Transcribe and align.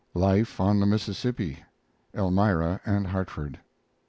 LIFE 0.15 0.59
ON 0.59 0.79
THE 0.79 0.87
MISSISSIPPI 0.87 1.63
(Elmira 2.15 2.81
and 2.87 3.05
Hartford). 3.05 3.59